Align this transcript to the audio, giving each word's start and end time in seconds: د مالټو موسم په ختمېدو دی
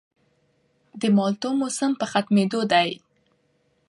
د 1.01 1.03
مالټو 1.15 1.49
موسم 1.59 1.91
په 1.99 2.05
ختمېدو 2.11 2.61
دی 2.71 2.89